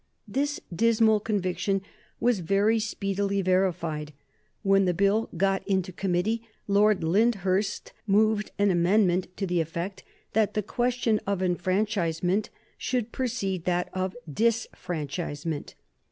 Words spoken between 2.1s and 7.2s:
was very speedily verified. When the Bill got into committee, Lord